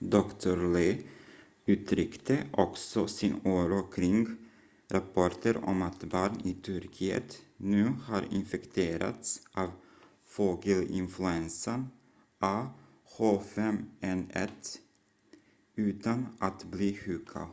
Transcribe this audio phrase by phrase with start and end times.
[0.00, 0.56] dr.
[0.58, 0.98] lee
[1.64, 4.26] uttryckte också sin oro kring
[4.88, 9.70] rapporter om att barn i turkiet nu har infekterats av
[10.24, 11.90] fågelinfluensan
[12.38, 14.78] ah5n1
[15.74, 17.48] utan att bli sjuka